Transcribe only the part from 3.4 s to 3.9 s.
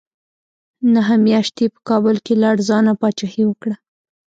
وکړه.